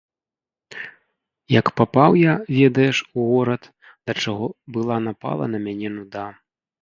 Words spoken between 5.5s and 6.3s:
на мяне нуда.